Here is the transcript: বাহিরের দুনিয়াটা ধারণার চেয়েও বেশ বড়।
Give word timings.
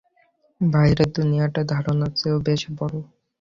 বাহিরের 0.61 1.09
দুনিয়াটা 1.11 1.61
ধারণার 1.73 2.11
চেয়েও 2.15 2.39
বেশ 2.47 2.61
বড়। 2.77 2.93